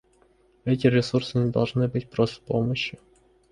Эти 0.65 0.87
ресурсы 0.87 1.37
не 1.37 1.51
должны 1.51 1.87
быть 1.87 2.09
просто 2.09 2.41
помощью. 2.43 2.97